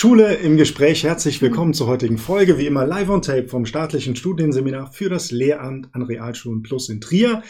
Schule 0.00 0.36
im 0.36 0.56
Gespräch. 0.56 1.04
Herzlich 1.04 1.42
willkommen 1.42 1.74
zur 1.74 1.86
heutigen 1.86 2.16
Folge. 2.16 2.56
Wie 2.56 2.66
immer 2.66 2.86
live 2.86 3.10
on 3.10 3.20
tape 3.20 3.48
vom 3.48 3.66
staatlichen 3.66 4.16
Studienseminar 4.16 4.90
für 4.94 5.10
das 5.10 5.30
Lehramt 5.30 5.94
an 5.94 6.00
Realschulen 6.00 6.62
Plus 6.62 6.88
in 6.88 7.02
Trier. 7.02 7.42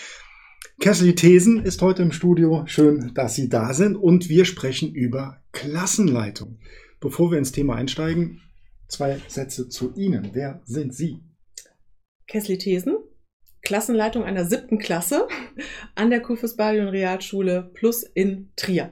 Kessel 0.81 1.15
Thesen 1.15 1.65
ist 1.65 1.81
heute 1.81 2.03
im 2.03 2.11
Studio. 2.11 2.65
Schön, 2.67 3.13
dass 3.15 3.37
Sie 3.37 3.49
da 3.49 3.73
sind. 3.73 3.95
Und 3.95 4.29
wir 4.29 4.45
sprechen 4.45 4.93
über 4.93 5.41
Klassenleitung. 5.53 6.59
Bevor 6.99 7.31
wir 7.31 7.39
ins 7.39 7.53
Thema 7.53 7.77
einsteigen, 7.77 8.41
zwei 8.89 9.21
Sätze 9.29 9.69
zu 9.69 9.95
Ihnen. 9.95 10.31
Wer 10.33 10.61
sind 10.65 10.93
Sie? 10.93 11.21
Kessel 12.27 12.59
Thesen, 12.59 12.97
Klassenleitung 13.63 14.25
einer 14.25 14.45
siebten 14.45 14.81
Klasse 14.81 15.29
an 15.95 16.11
der 16.11 16.21
Balion 16.57 16.89
Realschule 16.89 17.71
Plus 17.75 18.03
in 18.03 18.51
Trier. 18.57 18.91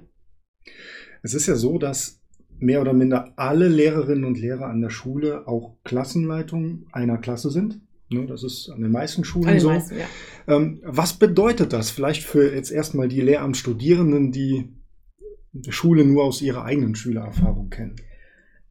Es 1.24 1.34
ist 1.34 1.48
ja 1.48 1.56
so, 1.56 1.78
dass 1.78 2.17
mehr 2.58 2.80
oder 2.80 2.92
minder 2.92 3.32
alle 3.36 3.68
Lehrerinnen 3.68 4.24
und 4.24 4.38
Lehrer 4.38 4.66
an 4.66 4.80
der 4.80 4.90
Schule 4.90 5.46
auch 5.46 5.76
Klassenleitung 5.84 6.86
einer 6.92 7.18
Klasse 7.18 7.50
sind. 7.50 7.80
Ne, 8.10 8.26
das 8.26 8.42
ist 8.42 8.70
an 8.70 8.80
den 8.80 8.90
meisten 8.90 9.22
Schulen 9.22 9.48
den 9.48 9.60
so. 9.60 9.68
meisten, 9.68 9.96
ja. 9.98 10.06
Ähm, 10.46 10.80
was 10.82 11.18
bedeutet 11.18 11.74
das 11.74 11.90
vielleicht 11.90 12.22
für 12.22 12.54
jetzt 12.54 12.70
erstmal 12.70 13.08
die 13.08 13.20
Lehramtsstudierenden, 13.20 14.32
die 14.32 14.72
die 15.52 15.72
Schule 15.72 16.04
nur 16.04 16.24
aus 16.24 16.40
ihrer 16.40 16.64
eigenen 16.64 16.94
Schülererfahrung 16.94 17.68
kennen? 17.68 17.96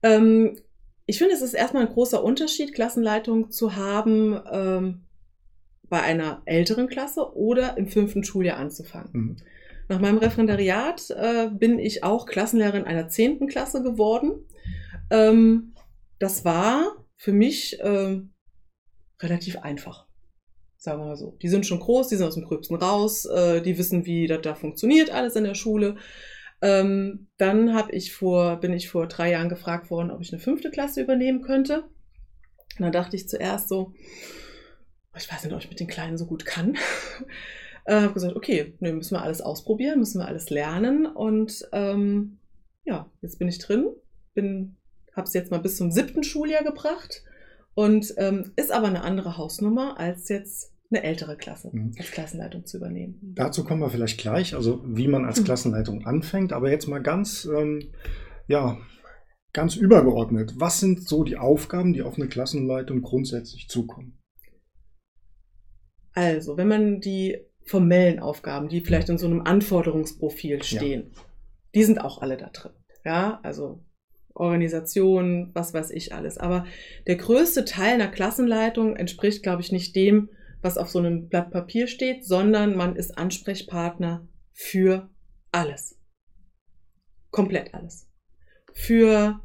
Ähm, 0.02 0.58
ich 1.06 1.20
finde, 1.20 1.36
es 1.36 1.42
ist 1.42 1.54
erstmal 1.54 1.86
ein 1.86 1.94
großer 1.94 2.24
Unterschied, 2.24 2.74
Klassenleitung 2.74 3.52
zu 3.52 3.76
haben 3.76 4.40
ähm, 4.52 5.02
bei 5.90 6.02
einer 6.02 6.42
älteren 6.46 6.88
Klasse 6.88 7.36
oder 7.36 7.78
im 7.78 7.88
fünften 7.88 8.24
Schuljahr 8.24 8.58
anzufangen. 8.58 9.10
Mhm. 9.14 9.36
Nach 9.90 10.00
meinem 10.00 10.18
Referendariat 10.18 11.10
äh, 11.12 11.50
bin 11.50 11.80
ich 11.80 12.04
auch 12.04 12.26
Klassenlehrerin 12.26 12.84
einer 12.84 13.08
zehnten 13.08 13.48
Klasse 13.48 13.82
geworden. 13.82 14.46
Ähm, 15.10 15.74
das 16.20 16.44
war 16.44 17.06
für 17.16 17.32
mich 17.32 17.78
ähm, 17.82 18.34
relativ 19.22 19.58
einfach, 19.60 20.08
sagen 20.78 21.02
wir 21.02 21.06
mal 21.06 21.16
so. 21.16 21.38
Die 21.42 21.48
sind 21.48 21.66
schon 21.66 21.80
groß, 21.80 22.10
die 22.10 22.16
sind 22.18 22.28
aus 22.28 22.36
dem 22.36 22.46
Gröbsten 22.46 22.76
raus, 22.76 23.26
äh, 23.26 23.62
die 23.62 23.78
wissen, 23.78 24.06
wie 24.06 24.28
das 24.28 24.42
da 24.42 24.56
funktioniert, 24.56 25.10
alles 25.10 25.36
in 25.36 25.46
der 25.46 25.56
Schule. 25.56 25.96
Ähm, 26.62 27.30
dann 27.38 27.74
hab 27.74 27.94
ich 27.94 28.14
vor, 28.14 28.58
bin 28.58 28.74
ich 28.74 28.90
vor 28.90 29.08
drei 29.08 29.32
Jahren 29.32 29.50
gefragt 29.50 29.90
worden, 29.90 30.12
ob 30.12 30.22
ich 30.22 30.34
eine 30.34 30.42
fünfte 30.42 30.72
Klasse 30.72 31.02
übernehmen 31.02 31.42
könnte. 31.42 31.84
Und 32.78 32.84
dann 32.84 32.92
dachte 32.92 33.16
ich 33.16 33.30
zuerst 33.30 33.70
so, 33.70 33.94
ich 35.16 35.32
weiß 35.32 35.44
nicht, 35.44 35.54
ob 35.54 35.60
ich 35.60 35.70
mit 35.70 35.80
den 35.80 35.88
Kleinen 35.88 36.18
so 36.18 36.26
gut 36.26 36.46
kann. 36.46 36.78
Äh, 37.88 38.02
habe 38.02 38.14
gesagt, 38.14 38.36
okay, 38.36 38.76
nee, 38.80 38.92
müssen 38.92 39.16
wir 39.16 39.24
alles 39.24 39.42
ausprobieren, 39.42 40.00
müssen 40.00 40.20
wir 40.20 40.28
alles 40.28 40.50
lernen. 40.50 41.06
Und 41.08 41.68
ähm, 41.72 42.40
ja, 42.86 43.10
jetzt 43.22 43.40
bin 43.40 43.48
ich 43.48 43.58
drin, 43.60 43.88
bin, 44.34 44.76
habe 45.16 45.28
es 45.28 45.34
jetzt 45.34 45.50
mal 45.52 45.60
bis 45.60 45.78
zum 45.78 45.92
siebten 45.92 46.24
Schuljahr 46.24 46.64
gebracht 46.64 47.24
und 47.74 48.14
ähm, 48.18 48.52
ist 48.56 48.72
aber 48.72 48.88
eine 48.88 49.02
andere 49.04 49.38
Hausnummer 49.38 50.00
als 50.00 50.30
jetzt 50.30 50.74
eine 50.90 51.04
ältere 51.04 51.36
Klasse 51.36 51.70
Mhm. 51.74 51.94
als 51.98 52.12
Klassenleitung 52.12 52.66
zu 52.66 52.78
übernehmen. 52.78 53.20
Dazu 53.36 53.64
kommen 53.66 53.82
wir 53.82 53.90
vielleicht 53.90 54.18
gleich, 54.20 54.56
also 54.56 54.82
wie 54.86 55.08
man 55.08 55.26
als 55.26 55.40
Mhm. 55.42 55.46
Klassenleitung 55.46 56.06
anfängt, 56.06 56.54
aber 56.54 56.70
jetzt 56.72 56.88
mal 56.88 57.02
ganz, 57.02 57.46
ähm, 57.46 57.92
ja, 58.48 58.78
ganz 59.54 59.76
übergeordnet. 59.76 60.54
Was 60.58 60.80
sind 60.80 61.08
so 61.08 61.24
die 61.24 61.38
Aufgaben, 61.38 61.92
die 61.94 62.04
auf 62.04 62.16
eine 62.16 62.28
Klassenleitung 62.28 63.02
grundsätzlich 63.02 63.68
zukommen? 63.68 64.20
Also, 66.14 66.58
wenn 66.58 66.68
man 66.68 67.00
die 67.02 67.38
formellen 67.68 68.20
Aufgaben, 68.20 68.70
die 68.70 68.82
vielleicht 68.82 69.10
in 69.10 69.18
so 69.18 69.28
einem 69.28 69.42
Anforderungsprofil 69.42 70.64
stehen, 70.64 71.12
die 71.76 71.84
sind 71.84 72.00
auch 72.00 72.22
alle 72.22 72.38
da 72.38 72.50
drin. 72.50 72.72
Ja, 73.06 73.40
also 73.44 73.84
Organisation, 74.34 75.52
was 75.54 75.74
weiß 75.74 75.92
ich 75.92 76.14
alles. 76.14 76.38
Aber 76.38 76.66
der 77.08 77.16
größte 77.16 77.66
Teil 77.66 77.96
einer 77.96 78.08
Klassenleitung 78.08 78.96
entspricht, 78.96 79.44
glaube 79.44 79.62
ich, 79.62 79.72
nicht 79.72 79.96
dem, 79.96 80.30
was 80.62 80.78
auf 80.78 80.90
so 80.90 81.00
einem 81.00 81.28
Blatt 81.28 81.52
Papier 81.52 81.88
steht, 81.88 82.26
sondern 82.26 82.76
man 82.76 82.96
ist 82.96 83.18
Ansprechpartner 83.18 84.28
für 84.54 85.10
alles. 85.52 86.00
Komplett 87.32 87.74
alles. 87.74 88.10
Für 88.74 89.42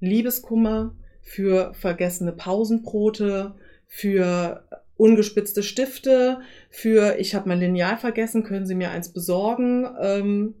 Liebeskummer, 0.00 0.96
für 1.22 1.72
vergessene 1.74 2.32
Pausenbrote, 2.32 3.54
für 3.86 4.66
ungespitzte 5.02 5.62
Stifte, 5.62 6.40
für 6.70 7.18
ich 7.18 7.34
habe 7.34 7.48
mein 7.48 7.60
Lineal 7.60 7.96
vergessen, 7.96 8.44
können 8.44 8.66
Sie 8.66 8.74
mir 8.74 8.90
eins 8.90 9.12
besorgen, 9.12 9.86
ähm, 10.00 10.54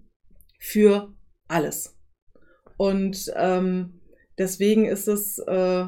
für 0.58 1.14
alles. 1.48 1.96
Und 2.76 3.32
ähm, 3.36 4.00
deswegen 4.38 4.86
ist 4.86 5.06
es 5.06 5.38
äh, 5.38 5.86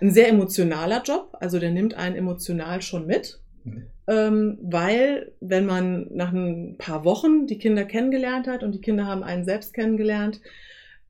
ein 0.00 0.10
sehr 0.10 0.28
emotionaler 0.28 1.02
Job, 1.02 1.36
also 1.40 1.58
der 1.58 1.70
nimmt 1.70 1.94
einen 1.94 2.16
emotional 2.16 2.82
schon 2.82 3.06
mit, 3.06 3.40
Mhm. 3.66 3.86
ähm, 4.06 4.58
weil 4.62 5.32
wenn 5.40 5.66
man 5.66 6.06
nach 6.12 6.32
ein 6.32 6.76
paar 6.78 7.04
Wochen 7.04 7.46
die 7.46 7.58
Kinder 7.58 7.84
kennengelernt 7.84 8.46
hat 8.46 8.62
und 8.62 8.72
die 8.72 8.80
Kinder 8.80 9.06
haben 9.06 9.24
einen 9.24 9.44
selbst 9.44 9.74
kennengelernt, 9.74 10.40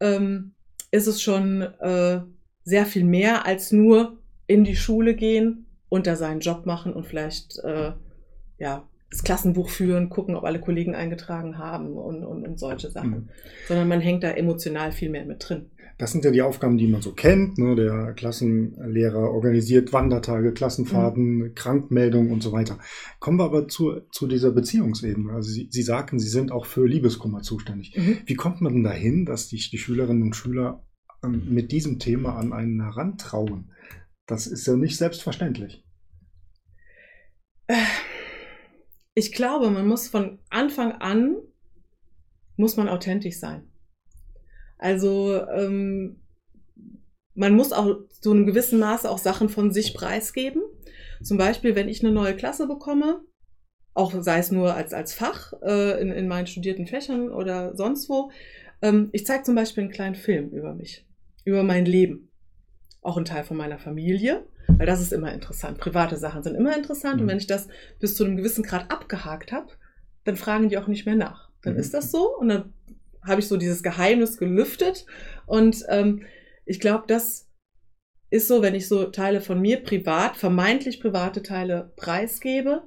ähm, 0.00 0.54
ist 0.90 1.06
es 1.06 1.20
schon 1.20 1.60
äh, 1.60 2.20
sehr 2.64 2.86
viel 2.86 3.04
mehr 3.04 3.44
als 3.46 3.72
nur 3.72 4.22
in 4.46 4.64
die 4.64 4.76
Schule 4.76 5.14
gehen 5.14 5.66
und 5.88 6.06
da 6.06 6.16
seinen 6.16 6.40
Job 6.40 6.66
machen 6.66 6.92
und 6.92 7.06
vielleicht 7.06 7.58
äh, 7.64 7.92
ja, 8.58 8.88
das 9.10 9.22
Klassenbuch 9.22 9.70
führen, 9.70 10.10
gucken, 10.10 10.34
ob 10.34 10.44
alle 10.44 10.60
Kollegen 10.60 10.94
eingetragen 10.94 11.58
haben 11.58 11.96
und, 11.96 12.24
und, 12.24 12.46
und 12.46 12.58
solche 12.58 12.90
Sachen. 12.90 13.10
Mhm. 13.10 13.28
Sondern 13.68 13.88
man 13.88 14.00
hängt 14.00 14.24
da 14.24 14.30
emotional 14.30 14.92
viel 14.92 15.10
mehr 15.10 15.24
mit 15.24 15.48
drin. 15.48 15.70
Das 15.98 16.12
sind 16.12 16.26
ja 16.26 16.30
die 16.30 16.42
Aufgaben, 16.42 16.76
die 16.76 16.88
man 16.88 17.00
so 17.00 17.12
kennt. 17.12 17.56
Ne? 17.56 17.74
Der 17.74 18.12
Klassenlehrer 18.12 19.30
organisiert 19.30 19.94
Wandertage, 19.94 20.52
Klassenfahrten, 20.52 21.54
Krankmeldungen 21.54 22.32
und 22.32 22.42
so 22.42 22.52
weiter. 22.52 22.78
Kommen 23.18 23.38
wir 23.38 23.44
aber 23.44 23.66
zu, 23.66 24.00
zu 24.10 24.26
dieser 24.26 24.50
Beziehungsebene. 24.50 25.32
Also 25.32 25.50
Sie, 25.50 25.68
Sie 25.70 25.82
sagten, 25.82 26.18
Sie 26.18 26.28
sind 26.28 26.52
auch 26.52 26.66
für 26.66 26.86
Liebeskummer 26.86 27.40
zuständig. 27.40 27.98
Wie 28.26 28.34
kommt 28.34 28.60
man 28.60 28.74
denn 28.74 28.84
dahin, 28.84 29.24
dass 29.24 29.48
sich 29.48 29.70
die 29.70 29.78
Schülerinnen 29.78 30.22
und 30.22 30.36
Schüler 30.36 30.84
ähm, 31.24 31.44
mit 31.48 31.72
diesem 31.72 31.98
Thema 31.98 32.36
an 32.36 32.52
einen 32.52 32.82
herantrauen? 32.82 33.70
Das 34.26 34.46
ist 34.46 34.66
ja 34.66 34.74
nicht 34.76 34.96
selbstverständlich. 34.96 35.84
Ich 39.14 39.32
glaube, 39.32 39.70
man 39.70 39.86
muss 39.86 40.08
von 40.08 40.38
Anfang 40.50 40.92
an, 40.92 41.36
muss 42.56 42.76
man 42.76 42.88
authentisch 42.88 43.38
sein. 43.38 43.70
Also 44.78 45.42
ähm, 45.48 46.20
man 47.34 47.54
muss 47.54 47.72
auch 47.72 47.98
zu 48.20 48.32
einem 48.32 48.46
gewissen 48.46 48.78
Maße 48.78 49.08
auch 49.10 49.18
Sachen 49.18 49.48
von 49.48 49.72
sich 49.72 49.94
preisgeben. 49.94 50.62
Zum 51.22 51.38
Beispiel, 51.38 51.74
wenn 51.74 51.88
ich 51.88 52.04
eine 52.04 52.12
neue 52.12 52.36
Klasse 52.36 52.66
bekomme, 52.66 53.20
auch 53.94 54.12
sei 54.22 54.38
es 54.38 54.50
nur 54.50 54.74
als, 54.74 54.92
als 54.92 55.14
Fach 55.14 55.52
äh, 55.62 56.00
in, 56.00 56.10
in 56.10 56.28
meinen 56.28 56.46
studierten 56.46 56.86
Fächern 56.86 57.30
oder 57.30 57.74
sonst 57.74 58.08
wo, 58.08 58.30
ähm, 58.82 59.08
ich 59.12 59.24
zeige 59.24 59.44
zum 59.44 59.54
Beispiel 59.54 59.84
einen 59.84 59.92
kleinen 59.92 60.14
Film 60.14 60.50
über 60.50 60.74
mich, 60.74 61.06
über 61.44 61.62
mein 61.62 61.86
Leben. 61.86 62.25
Auch 63.06 63.16
ein 63.16 63.24
Teil 63.24 63.44
von 63.44 63.56
meiner 63.56 63.78
Familie, 63.78 64.44
weil 64.68 64.86
das 64.86 65.00
ist 65.00 65.12
immer 65.12 65.32
interessant. 65.32 65.78
Private 65.78 66.16
Sachen 66.16 66.42
sind 66.42 66.56
immer 66.56 66.76
interessant 66.76 67.20
und 67.20 67.26
Mhm. 67.26 67.30
wenn 67.30 67.38
ich 67.38 67.46
das 67.46 67.68
bis 68.00 68.16
zu 68.16 68.24
einem 68.24 68.36
gewissen 68.36 68.64
Grad 68.64 68.90
abgehakt 68.90 69.52
habe, 69.52 69.68
dann 70.24 70.36
fragen 70.36 70.68
die 70.68 70.76
auch 70.78 70.88
nicht 70.88 71.06
mehr 71.06 71.14
nach. 71.14 71.50
Dann 71.62 71.74
Mhm. 71.74 71.78
ist 71.80 71.94
das 71.94 72.10
so 72.10 72.36
und 72.36 72.48
dann 72.48 72.72
habe 73.22 73.40
ich 73.40 73.46
so 73.48 73.56
dieses 73.56 73.82
Geheimnis 73.82 74.38
gelüftet 74.38 75.06
und 75.46 75.84
ähm, 75.88 76.22
ich 76.64 76.80
glaube, 76.80 77.04
das 77.06 77.48
ist 78.30 78.48
so, 78.48 78.60
wenn 78.60 78.74
ich 78.74 78.88
so 78.88 79.04
Teile 79.04 79.40
von 79.40 79.60
mir 79.60 79.82
privat, 79.84 80.36
vermeintlich 80.36 81.00
private 81.00 81.42
Teile 81.44 81.92
preisgebe, 81.96 82.82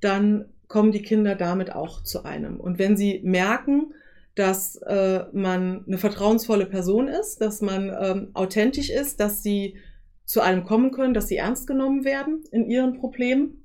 dann 0.00 0.54
kommen 0.68 0.90
die 0.92 1.02
Kinder 1.02 1.34
damit 1.34 1.74
auch 1.74 2.02
zu 2.02 2.24
einem. 2.24 2.58
Und 2.60 2.78
wenn 2.78 2.96
sie 2.96 3.20
merken, 3.24 3.92
dass 4.34 4.76
äh, 4.76 5.24
man 5.32 5.84
eine 5.86 5.98
vertrauensvolle 5.98 6.66
Person 6.66 7.08
ist, 7.08 7.38
dass 7.40 7.60
man 7.60 7.90
ähm, 8.00 8.30
authentisch 8.34 8.90
ist, 8.90 9.20
dass 9.20 9.42
sie 9.42 9.76
zu 10.24 10.40
einem 10.40 10.64
kommen 10.64 10.92
können, 10.92 11.14
dass 11.14 11.28
sie 11.28 11.36
ernst 11.36 11.66
genommen 11.66 12.04
werden 12.04 12.44
in 12.52 12.70
ihren 12.70 12.98
Problemen, 12.98 13.64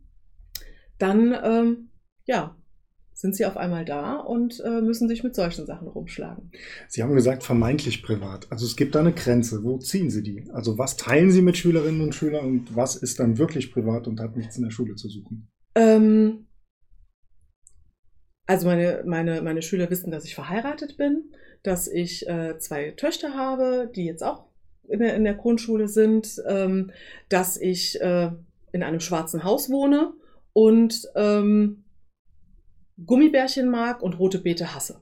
dann 0.97 1.37
ähm, 1.43 1.89
ja, 2.25 2.55
sind 3.13 3.35
sie 3.35 3.45
auf 3.45 3.55
einmal 3.55 3.85
da 3.85 4.17
und 4.17 4.61
äh, 4.65 4.81
müssen 4.81 5.07
sich 5.07 5.23
mit 5.23 5.35
solchen 5.35 5.65
Sachen 5.65 5.87
rumschlagen. 5.87 6.51
Sie 6.89 7.01
haben 7.01 7.15
gesagt, 7.15 7.43
vermeintlich 7.43 8.03
privat. 8.03 8.51
Also 8.51 8.65
es 8.65 8.75
gibt 8.75 8.95
da 8.95 8.99
eine 8.99 9.13
Grenze. 9.13 9.63
Wo 9.63 9.77
ziehen 9.77 10.09
Sie 10.09 10.21
die? 10.21 10.43
Also 10.51 10.77
was 10.77 10.97
teilen 10.97 11.31
Sie 11.31 11.41
mit 11.41 11.55
Schülerinnen 11.55 12.01
und 12.01 12.13
Schülern 12.13 12.45
und 12.45 12.75
was 12.75 12.95
ist 12.95 13.19
dann 13.19 13.37
wirklich 13.37 13.71
privat 13.71 14.07
und 14.07 14.19
hat 14.19 14.35
nichts 14.35 14.57
in 14.57 14.63
der 14.63 14.71
Schule 14.71 14.95
zu 14.95 15.07
suchen? 15.07 15.47
Ähm, 15.75 16.44
also 18.45 18.67
meine, 18.67 19.03
meine, 19.05 19.41
meine 19.41 19.61
Schüler 19.61 19.89
wissen, 19.89 20.11
dass 20.11 20.25
ich 20.25 20.35
verheiratet 20.35 20.97
bin, 20.97 21.31
dass 21.63 21.87
ich 21.87 22.27
äh, 22.27 22.57
zwei 22.59 22.91
Töchter 22.91 23.33
habe, 23.33 23.91
die 23.95 24.05
jetzt 24.05 24.23
auch 24.23 24.45
in 24.87 24.99
der, 24.99 25.15
in 25.15 25.23
der 25.23 25.33
Grundschule 25.33 25.87
sind, 25.87 26.41
ähm, 26.47 26.91
dass 27.29 27.57
ich 27.57 27.99
äh, 28.01 28.31
in 28.71 28.83
einem 28.83 28.99
schwarzen 28.99 29.43
Haus 29.43 29.69
wohne 29.69 30.13
und 30.53 31.09
ähm, 31.15 31.85
Gummibärchen 33.03 33.69
mag 33.69 34.01
und 34.01 34.19
rote 34.19 34.39
Beete 34.39 34.75
hasse. 34.75 35.01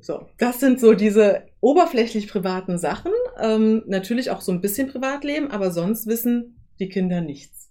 So, 0.00 0.26
das 0.38 0.60
sind 0.60 0.80
so 0.80 0.94
diese 0.94 1.46
oberflächlich 1.60 2.28
privaten 2.28 2.76
Sachen, 2.78 3.12
ähm, 3.40 3.82
natürlich 3.86 4.30
auch 4.30 4.42
so 4.42 4.52
ein 4.52 4.60
bisschen 4.60 4.88
Privatleben, 4.88 5.50
aber 5.50 5.70
sonst 5.70 6.06
wissen 6.06 6.66
die 6.78 6.88
Kinder 6.88 7.20
nichts. 7.20 7.70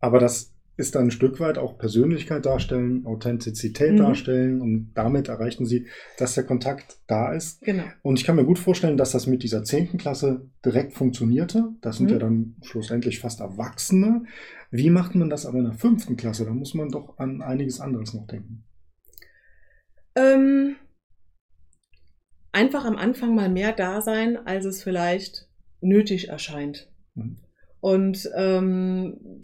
Aber 0.00 0.18
das 0.18 0.55
ist 0.76 0.94
dann 0.94 1.04
ein 1.04 1.10
Stück 1.10 1.40
weit 1.40 1.58
auch 1.58 1.78
Persönlichkeit 1.78 2.44
darstellen, 2.44 3.06
Authentizität 3.06 3.92
mhm. 3.92 3.96
darstellen 3.96 4.60
und 4.60 4.92
damit 4.94 5.28
erreichen 5.28 5.64
sie, 5.64 5.86
dass 6.18 6.34
der 6.34 6.44
Kontakt 6.44 6.98
da 7.06 7.32
ist. 7.32 7.62
Genau. 7.62 7.84
Und 8.02 8.18
ich 8.18 8.26
kann 8.26 8.36
mir 8.36 8.44
gut 8.44 8.58
vorstellen, 8.58 8.96
dass 8.96 9.12
das 9.12 9.26
mit 9.26 9.42
dieser 9.42 9.64
zehnten 9.64 9.96
Klasse 9.96 10.50
direkt 10.64 10.92
funktionierte. 10.92 11.70
Das 11.80 11.96
sind 11.96 12.06
mhm. 12.06 12.12
ja 12.12 12.18
dann 12.18 12.56
schlussendlich 12.62 13.20
fast 13.20 13.40
Erwachsene. 13.40 14.24
Wie 14.70 14.90
macht 14.90 15.14
man 15.14 15.30
das 15.30 15.46
aber 15.46 15.58
in 15.58 15.64
der 15.64 15.74
fünften 15.74 16.16
Klasse? 16.16 16.44
Da 16.44 16.52
muss 16.52 16.74
man 16.74 16.90
doch 16.90 17.18
an 17.18 17.40
einiges 17.40 17.80
anderes 17.80 18.12
noch 18.12 18.26
denken. 18.26 18.64
Ähm, 20.14 20.76
einfach 22.52 22.84
am 22.84 22.96
Anfang 22.96 23.34
mal 23.34 23.48
mehr 23.48 23.72
da 23.72 24.02
sein, 24.02 24.36
als 24.36 24.64
es 24.64 24.82
vielleicht 24.82 25.48
nötig 25.80 26.28
erscheint. 26.28 26.90
Mhm. 27.14 27.38
Und 27.80 28.28
ähm, 28.34 29.42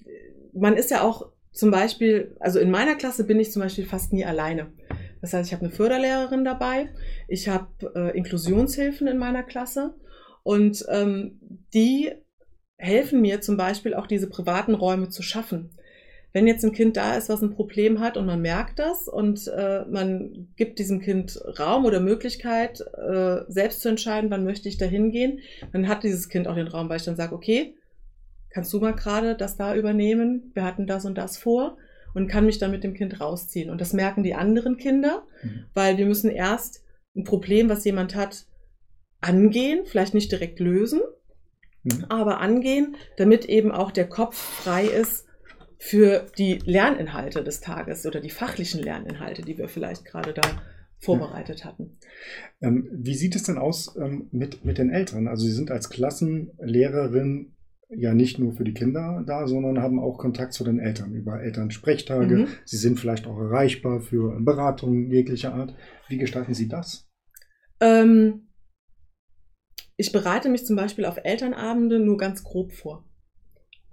man 0.52 0.76
ist 0.76 0.90
ja 0.90 1.02
auch 1.02 1.32
zum 1.52 1.70
Beispiel, 1.70 2.34
also 2.40 2.58
in 2.58 2.70
meiner 2.70 2.94
Klasse 2.94 3.24
bin 3.24 3.38
ich 3.38 3.52
zum 3.52 3.62
Beispiel 3.62 3.84
fast 3.84 4.12
nie 4.12 4.24
alleine. 4.24 4.72
Das 5.20 5.32
heißt, 5.32 5.48
ich 5.48 5.54
habe 5.54 5.66
eine 5.66 5.74
Förderlehrerin 5.74 6.44
dabei, 6.44 6.88
ich 7.28 7.48
habe 7.48 7.68
äh, 7.94 8.16
Inklusionshilfen 8.16 9.06
in 9.06 9.18
meiner 9.18 9.42
Klasse 9.42 9.94
und 10.42 10.84
ähm, 10.88 11.38
die 11.74 12.10
helfen 12.76 13.20
mir 13.20 13.40
zum 13.40 13.56
Beispiel 13.56 13.94
auch 13.94 14.08
diese 14.08 14.28
privaten 14.28 14.74
Räume 14.74 15.08
zu 15.08 15.22
schaffen. 15.22 15.70
Wenn 16.32 16.46
jetzt 16.46 16.64
ein 16.64 16.72
Kind 16.72 16.96
da 16.96 17.14
ist, 17.16 17.28
was 17.28 17.42
ein 17.42 17.54
Problem 17.54 18.00
hat 18.00 18.16
und 18.16 18.24
man 18.24 18.40
merkt 18.40 18.78
das 18.78 19.06
und 19.06 19.46
äh, 19.48 19.84
man 19.88 20.48
gibt 20.56 20.78
diesem 20.78 21.00
Kind 21.00 21.38
Raum 21.58 21.84
oder 21.84 22.00
Möglichkeit, 22.00 22.80
äh, 22.80 23.42
selbst 23.48 23.82
zu 23.82 23.90
entscheiden, 23.90 24.30
wann 24.30 24.44
möchte 24.44 24.68
ich 24.68 24.78
da 24.78 24.86
hingehen, 24.86 25.40
dann 25.72 25.86
hat 25.88 26.02
dieses 26.02 26.30
Kind 26.30 26.48
auch 26.48 26.54
den 26.54 26.68
Raum, 26.68 26.88
weil 26.88 26.96
ich 26.96 27.04
dann 27.04 27.16
sage, 27.16 27.34
okay, 27.34 27.76
kannst 28.52 28.72
du 28.72 28.80
mal 28.80 28.94
gerade 28.94 29.36
das 29.36 29.56
da 29.56 29.74
übernehmen? 29.74 30.50
Wir 30.54 30.64
hatten 30.64 30.86
das 30.86 31.04
und 31.04 31.16
das 31.16 31.36
vor 31.36 31.76
und 32.14 32.28
kann 32.28 32.46
mich 32.46 32.58
dann 32.58 32.70
mit 32.70 32.84
dem 32.84 32.94
Kind 32.94 33.20
rausziehen. 33.20 33.70
Und 33.70 33.80
das 33.80 33.92
merken 33.92 34.22
die 34.22 34.34
anderen 34.34 34.76
Kinder, 34.76 35.26
mhm. 35.42 35.64
weil 35.74 35.96
wir 35.96 36.06
müssen 36.06 36.30
erst 36.30 36.82
ein 37.16 37.24
Problem, 37.24 37.68
was 37.68 37.84
jemand 37.84 38.14
hat, 38.14 38.46
angehen, 39.20 39.84
vielleicht 39.84 40.14
nicht 40.14 40.32
direkt 40.32 40.60
lösen, 40.60 41.00
mhm. 41.84 42.06
aber 42.08 42.40
angehen, 42.40 42.96
damit 43.16 43.46
eben 43.46 43.72
auch 43.72 43.90
der 43.90 44.08
Kopf 44.08 44.36
frei 44.36 44.84
ist 44.84 45.26
für 45.78 46.26
die 46.38 46.60
Lerninhalte 46.64 47.42
des 47.42 47.60
Tages 47.60 48.06
oder 48.06 48.20
die 48.20 48.30
fachlichen 48.30 48.82
Lerninhalte, 48.82 49.42
die 49.42 49.58
wir 49.58 49.68
vielleicht 49.68 50.04
gerade 50.04 50.32
da 50.32 50.42
vorbereitet 50.98 51.64
hatten. 51.64 51.98
Ähm, 52.60 52.88
wie 52.92 53.14
sieht 53.14 53.34
es 53.34 53.42
denn 53.42 53.58
aus 53.58 53.96
ähm, 53.96 54.28
mit, 54.30 54.64
mit 54.64 54.78
den 54.78 54.90
Eltern? 54.90 55.26
Also 55.26 55.44
Sie 55.44 55.52
sind 55.52 55.72
als 55.72 55.90
Klassenlehrerin 55.90 57.52
ja 57.94 58.14
nicht 58.14 58.38
nur 58.38 58.52
für 58.52 58.64
die 58.64 58.74
Kinder 58.74 59.22
da, 59.26 59.46
sondern 59.46 59.80
haben 59.80 60.00
auch 60.00 60.18
Kontakt 60.18 60.52
zu 60.52 60.64
den 60.64 60.78
Eltern 60.78 61.14
über 61.14 61.42
Elternsprechtage. 61.42 62.36
Mhm. 62.36 62.48
Sie 62.64 62.76
sind 62.76 62.98
vielleicht 62.98 63.26
auch 63.26 63.38
erreichbar 63.38 64.00
für 64.00 64.38
Beratungen 64.40 65.10
jeglicher 65.10 65.54
Art. 65.54 65.74
Wie 66.08 66.18
gestalten 66.18 66.54
Sie 66.54 66.68
das? 66.68 67.08
Ähm, 67.80 68.48
ich 69.96 70.12
bereite 70.12 70.48
mich 70.48 70.64
zum 70.64 70.76
Beispiel 70.76 71.04
auf 71.04 71.18
Elternabende 71.22 71.98
nur 71.98 72.16
ganz 72.16 72.42
grob 72.42 72.72
vor. 72.72 73.08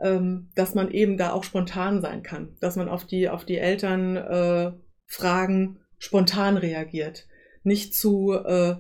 Ähm, 0.02 0.50
dass 0.56 0.76
man 0.76 0.92
eben 0.92 1.18
da 1.18 1.34
auch 1.34 1.44
spontan 1.44 2.00
sein 2.00 2.24
kann, 2.24 2.56
dass 2.62 2.78
man 2.78 2.88
auf 2.88 3.06
die, 3.06 3.28
auf 3.28 3.44
die 3.44 3.58
Elternfragen 3.58 5.76
äh, 5.76 5.80
spontan 5.98 6.56
reagiert, 6.56 7.28
nicht 7.64 7.94
zu, 7.94 8.32
äh, 8.32 8.78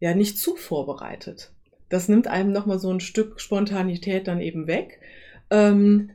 ja, 0.00 0.14
nicht 0.14 0.40
zu 0.40 0.56
vorbereitet 0.56 1.54
das 1.88 2.08
nimmt 2.08 2.26
einem 2.26 2.52
nochmal 2.52 2.78
so 2.78 2.90
ein 2.92 3.00
Stück 3.00 3.40
Spontanität 3.40 4.28
dann 4.28 4.40
eben 4.40 4.66
weg. 4.66 5.00
Ähm, 5.50 6.10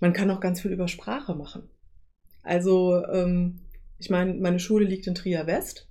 man 0.00 0.12
kann 0.12 0.30
auch 0.30 0.40
ganz 0.40 0.60
viel 0.60 0.72
über 0.72 0.88
Sprache 0.88 1.34
machen. 1.34 1.68
Also, 2.42 3.04
ähm, 3.06 3.60
ich 3.98 4.10
meine, 4.10 4.34
meine 4.34 4.58
Schule 4.58 4.86
liegt 4.86 5.06
in 5.06 5.14
Trier 5.14 5.46
West 5.46 5.88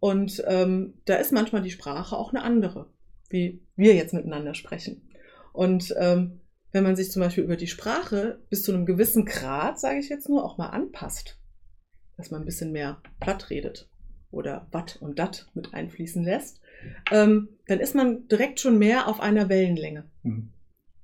und 0.00 0.42
ähm, 0.46 0.94
da 1.04 1.14
ist 1.16 1.32
manchmal 1.32 1.62
die 1.62 1.70
Sprache 1.70 2.16
auch 2.16 2.32
eine 2.32 2.42
andere, 2.42 2.92
wie 3.28 3.62
wir 3.76 3.94
jetzt 3.94 4.14
miteinander 4.14 4.54
sprechen. 4.54 5.08
Und 5.52 5.94
ähm, 5.98 6.40
wenn 6.72 6.84
man 6.84 6.96
sich 6.96 7.10
zum 7.10 7.22
Beispiel 7.22 7.44
über 7.44 7.56
die 7.56 7.68
Sprache 7.68 8.40
bis 8.50 8.62
zu 8.62 8.72
einem 8.72 8.84
gewissen 8.84 9.24
Grad, 9.24 9.80
sage 9.80 9.98
ich 9.98 10.08
jetzt 10.08 10.28
nur, 10.28 10.44
auch 10.44 10.58
mal 10.58 10.68
anpasst, 10.68 11.40
dass 12.16 12.30
man 12.30 12.42
ein 12.42 12.46
bisschen 12.46 12.72
mehr 12.72 13.00
platt 13.20 13.50
redet 13.50 13.88
oder 14.30 14.66
wat 14.72 14.96
und 15.00 15.18
dat 15.18 15.48
mit 15.54 15.72
einfließen 15.72 16.22
lässt, 16.22 16.60
ähm, 17.10 17.48
dann 17.66 17.80
ist 17.80 17.94
man 17.94 18.28
direkt 18.28 18.60
schon 18.60 18.78
mehr 18.78 19.08
auf 19.08 19.20
einer 19.20 19.48
Wellenlänge. 19.48 20.04
Mhm. 20.22 20.52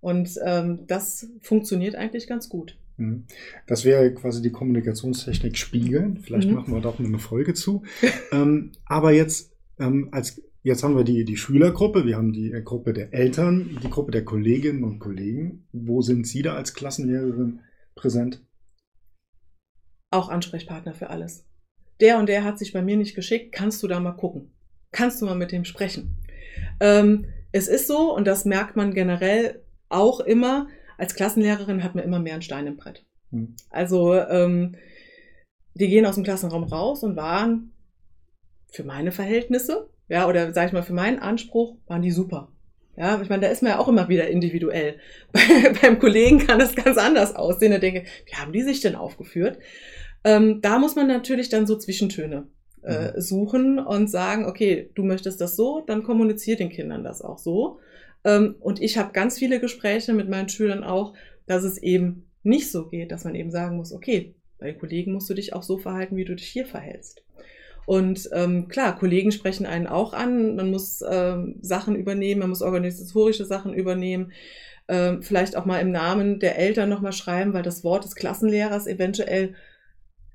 Und 0.01 0.39
ähm, 0.45 0.81
das 0.87 1.29
funktioniert 1.41 1.95
eigentlich 1.95 2.27
ganz 2.27 2.49
gut. 2.49 2.79
Mhm. 2.97 3.25
Das 3.67 3.85
wäre 3.85 4.13
quasi 4.15 4.43
die 4.43 4.51
Kommunikationstechnik 4.51 5.57
spiegeln. 5.57 6.19
Vielleicht 6.19 6.49
mhm. 6.49 6.55
machen 6.55 6.75
wir 6.75 6.81
da 6.81 6.91
auch 6.91 6.99
mal 6.99 7.07
eine 7.07 7.19
Folge 7.19 7.55
zu. 7.55 7.85
ähm, 8.33 8.73
aber 8.85 9.13
jetzt, 9.13 9.53
ähm, 9.79 10.09
als, 10.13 10.43
jetzt 10.63 10.83
haben 10.83 10.97
wir 10.97 11.05
die, 11.05 11.25
die 11.25 11.37
Schülergruppe, 11.37 12.05
wir 12.05 12.17
haben 12.17 12.33
die 12.33 12.53
äh, 12.53 12.63
Gruppe 12.63 12.93
der 12.93 13.13
Eltern, 13.13 13.79
die 13.83 13.91
Gruppe 13.91 14.13
der 14.13 14.25
Kolleginnen 14.25 14.85
und 14.85 14.99
Kollegen. 14.99 15.69
Wo 15.73 16.03
sind 16.03 16.27
Sie 16.27 16.43
da 16.43 16.55
als 16.55 16.75
Klassenlehrerin 16.75 17.61
präsent? 17.95 18.45
Auch 20.11 20.29
Ansprechpartner 20.29 20.95
für 20.95 21.11
alles. 21.11 21.47
Der 22.01 22.19
und 22.19 22.29
der 22.29 22.43
hat 22.43 22.59
sich 22.59 22.73
bei 22.73 22.83
mir 22.83 22.97
nicht 22.97 23.15
geschickt, 23.15 23.53
kannst 23.53 23.83
du 23.83 23.89
da 23.89 24.01
mal 24.01 24.13
gucken 24.13 24.51
kannst 24.93 25.21
du 25.21 25.27
mal 25.27 25.35
mit 25.35 25.53
dem 25.53 25.65
sprechen. 25.65 26.17
Ähm, 26.81 27.27
es 27.51 27.69
ist 27.69 27.87
so, 27.87 28.15
und 28.15 28.27
das 28.27 28.45
merkt 28.45 28.77
man 28.77 28.95
generell 28.95 29.63
auch 29.89 30.21
immer, 30.21 30.69
als 30.99 31.15
Klassenlehrerin 31.15 31.83
hat 31.83 31.95
man 31.95 32.05
immer 32.05 32.19
mehr 32.19 32.35
ein 32.35 32.43
Stein 32.43 32.67
im 32.67 32.77
Brett. 32.77 33.05
Mhm. 33.31 33.57
Also 33.71 34.15
ähm, 34.15 34.77
die 35.75 35.89
gehen 35.89 36.07
aus 36.07 36.15
dem 36.15 36.25
Klassenraum 36.25 36.65
raus 36.65 37.03
und 37.03 37.17
waren 37.17 37.73
für 38.71 38.85
meine 38.85 39.13
Verhältnisse, 39.13 39.91
ja, 40.09 40.27
oder 40.29 40.53
sag 40.55 40.67
ich 40.67 40.73
mal, 40.73 40.83
für 40.83 40.93
meinen 40.93 41.19
Anspruch, 41.19 41.77
waren 41.87 42.03
die 42.03 42.11
super. 42.11 42.53
Ja, 42.97 43.21
ich 43.23 43.31
meine, 43.31 43.43
da 43.43 43.49
ist 43.49 43.63
man 43.63 43.73
ja 43.73 43.79
auch 43.79 43.89
immer 43.89 44.09
wieder 44.09 44.29
individuell. 44.29 44.99
Bei, 45.33 45.41
beim 45.83 45.99
Kollegen 45.99 46.39
kann 46.39 46.59
das 46.59 46.75
ganz 46.75 46.99
anders 46.99 47.35
aussehen. 47.35 47.73
Da 47.73 47.79
denke, 47.79 48.05
wie 48.27 48.35
haben 48.35 48.53
die 48.53 48.63
sich 48.63 48.81
denn 48.81 48.97
aufgeführt? 48.97 49.59
Ähm, 50.25 50.61
da 50.61 50.79
muss 50.79 50.95
man 50.95 51.07
natürlich 51.07 51.49
dann 51.49 51.67
so 51.67 51.77
Zwischentöne 51.77 52.49
äh, 52.83 53.13
mhm. 53.13 53.21
suchen 53.21 53.79
und 53.79 54.11
sagen, 54.11 54.47
okay, 54.47 54.91
du 54.95 55.05
möchtest 55.05 55.41
das 55.41 55.57
so, 55.57 55.83
dann 55.87 56.03
kommuniziert 56.03 56.61
den 56.61 56.71
Kindern 56.71 57.05
das 57.05 57.23
auch 57.23 57.39
so. 57.39 57.79
Ähm, 58.25 58.57
und 58.61 58.81
ich 58.81 58.99
habe 58.99 59.13
ganz 59.13 59.39
viele 59.39 59.61
Gespräche 59.61 60.13
mit 60.13 60.29
meinen 60.29 60.49
Schülern 60.49 60.85
auch, 60.85 61.15
dass 61.47 61.65
es 61.65 61.79
eben 61.79 62.29
nicht 62.43 62.71
so 62.71 62.89
geht, 62.89 63.13
dass 63.13 63.25
man 63.25 63.35
eben 63.35 63.51
sagen 63.51 63.77
muss, 63.77 63.93
okay, 63.93 64.35
bei 64.59 64.73
Kollegen 64.73 65.13
musst 65.13 65.29
du 65.29 65.35
dich 65.35 65.55
auch 65.55 65.63
so 65.63 65.79
verhalten, 65.79 66.17
wie 66.17 66.25
du 66.25 66.35
dich 66.35 66.47
hier 66.47 66.67
verhältst. 66.67 67.25
Und 67.85 68.31
ähm, 68.33 68.69
klar, 68.69 68.97
Kollegen 68.97 69.33
sprechen 69.33 69.67
einen 69.67 69.89
auch 69.89 70.13
an, 70.13 70.55
man 70.55 70.71
muss 70.71 71.03
ähm, 71.09 71.57
Sachen 71.63 71.97
übernehmen, 71.97 72.41
man 72.41 72.51
muss 72.51 72.63
organisatorische 72.63 73.45
Sachen 73.45 73.75
übernehmen, 73.75 74.33
ähm, 74.89 75.23
vielleicht 75.23 75.57
auch 75.57 75.65
mal 75.65 75.81
im 75.81 75.91
Namen 75.91 76.39
der 76.39 76.59
Eltern 76.59 76.89
nochmal 76.89 77.13
schreiben, 77.13 77.53
weil 77.55 77.63
das 77.63 77.83
Wort 77.83 78.05
des 78.05 78.15
Klassenlehrers 78.15 78.87
eventuell 78.87 79.55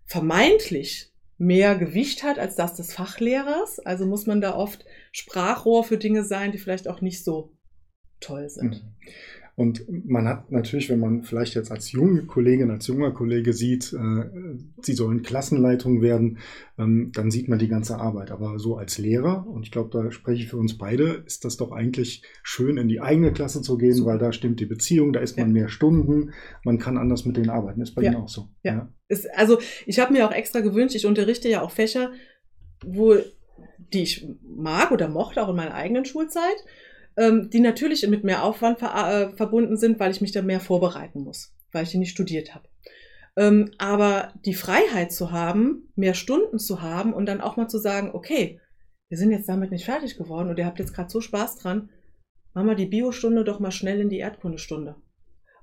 vermeintlich 0.05 1.11
mehr 1.37 1.75
Gewicht 1.75 2.23
hat 2.23 2.39
als 2.39 2.55
das 2.55 2.73
des 2.73 2.93
Fachlehrers. 2.93 3.79
Also 3.79 4.05
muss 4.05 4.25
man 4.25 4.41
da 4.41 4.55
oft 4.55 4.85
Sprachrohr 5.11 5.83
für 5.83 5.97
Dinge 5.97 6.23
sein, 6.23 6.51
die 6.51 6.57
vielleicht 6.57 6.87
auch 6.87 7.01
nicht 7.01 7.23
so 7.23 7.51
toll 8.19 8.49
sind. 8.49 8.83
Mhm. 8.83 8.95
Und 9.59 9.85
man 9.89 10.27
hat 10.27 10.51
natürlich, 10.51 10.87
wenn 10.87 10.99
man 10.99 11.23
vielleicht 11.23 11.55
jetzt 11.55 11.71
als 11.71 11.91
junge 11.91 12.27
Kollegin, 12.27 12.69
als 12.69 12.85
junger 12.85 13.09
Kollege 13.09 13.53
sieht, 13.53 13.91
äh, 13.91 14.29
sie 14.83 14.93
sollen 14.93 15.23
Klassenleitung 15.23 16.03
werden, 16.03 16.37
ähm, 16.77 17.11
dann 17.15 17.31
sieht 17.31 17.47
man 17.49 17.57
die 17.57 17.67
ganze 17.67 17.97
Arbeit. 17.97 18.29
Aber 18.29 18.59
so 18.59 18.77
als 18.77 18.99
Lehrer, 18.99 19.47
und 19.47 19.63
ich 19.63 19.71
glaube, 19.71 19.89
da 19.91 20.11
spreche 20.11 20.43
ich 20.43 20.49
für 20.49 20.57
uns 20.57 20.77
beide, 20.77 21.23
ist 21.25 21.43
das 21.43 21.57
doch 21.57 21.71
eigentlich 21.71 22.21
schön, 22.43 22.77
in 22.77 22.87
die 22.87 23.01
eigene 23.01 23.33
Klasse 23.33 23.63
zu 23.63 23.79
gehen, 23.79 23.95
so. 23.95 24.05
weil 24.05 24.19
da 24.19 24.31
stimmt 24.31 24.59
die 24.59 24.67
Beziehung, 24.67 25.11
da 25.11 25.21
ist 25.21 25.37
man 25.37 25.47
ja. 25.47 25.53
mehr 25.53 25.69
Stunden, 25.69 26.33
man 26.63 26.77
kann 26.77 26.99
anders 26.99 27.25
mit 27.25 27.35
denen 27.35 27.49
arbeiten. 27.49 27.81
Ist 27.81 27.95
bei 27.95 28.03
ja. 28.03 28.11
Ihnen 28.11 28.21
auch 28.21 28.29
so. 28.29 28.49
Ja. 28.61 28.73
ja. 28.73 28.93
Ist, 29.07 29.27
also 29.35 29.57
ich 29.87 29.97
habe 29.97 30.13
mir 30.13 30.27
auch 30.27 30.33
extra 30.33 30.59
gewünscht, 30.59 30.93
ich 30.93 31.07
unterrichte 31.07 31.49
ja 31.49 31.63
auch 31.63 31.71
Fächer, 31.71 32.11
wo 32.85 33.15
die 33.91 34.03
ich 34.03 34.27
mag 34.43 34.91
oder 34.91 35.09
mochte, 35.09 35.41
auch 35.41 35.49
in 35.49 35.55
meiner 35.55 35.73
eigenen 35.73 36.05
Schulzeit 36.05 36.63
ähm, 37.17 37.49
die 37.49 37.59
natürlich 37.59 38.07
mit 38.07 38.23
mehr 38.23 38.43
Aufwand 38.43 38.79
ver 38.79 39.31
äh, 39.31 39.35
verbunden 39.35 39.75
sind, 39.75 39.99
weil 39.99 40.11
ich 40.11 40.21
mich 40.21 40.31
da 40.31 40.41
mehr 40.41 40.59
vorbereiten 40.59 41.21
muss, 41.21 41.53
weil 41.71 41.83
ich 41.83 41.89
die 41.89 41.97
nicht 41.97 42.11
studiert 42.11 42.55
habe. 42.55 42.69
Ähm, 43.35 43.71
aber 43.77 44.33
die 44.45 44.53
Freiheit 44.53 45.11
zu 45.11 45.31
haben, 45.31 45.91
mehr 45.95 46.13
Stunden 46.13 46.59
zu 46.59 46.81
haben 46.81 47.13
und 47.13 47.25
dann 47.25 47.41
auch 47.41 47.57
mal 47.57 47.67
zu 47.67 47.79
sagen, 47.79 48.11
okay, 48.13 48.59
wir 49.09 49.17
sind 49.17 49.31
jetzt 49.31 49.49
damit 49.49 49.71
nicht 49.71 49.85
fertig 49.85 50.17
geworden 50.17 50.49
und 50.49 50.57
ihr 50.57 50.65
habt 50.65 50.79
jetzt 50.79 50.93
gerade 50.93 51.09
so 51.09 51.21
Spaß 51.21 51.57
dran, 51.57 51.89
machen 52.53 52.67
wir 52.67 52.75
die 52.75 52.87
Biostunde 52.87 53.43
doch 53.43 53.59
mal 53.59 53.71
schnell 53.71 53.99
in 53.99 54.09
die 54.09 54.19
Erdkundestunde. 54.19 54.95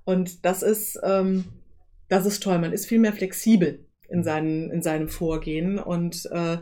Und 0.04 0.44
das 0.44 0.62
ist, 0.62 0.99
ähm, 1.02 1.44
das 2.08 2.26
ist 2.26 2.42
toll. 2.42 2.58
Man 2.58 2.73
ist 2.73 2.87
viel 2.87 2.99
mehr 2.99 3.12
flexibel 3.12 3.87
in, 4.08 4.23
seinen, 4.23 4.70
in 4.70 4.82
seinem 4.82 5.08
Vorgehen 5.08 5.78
und 5.78 6.26
äh, 6.30 6.58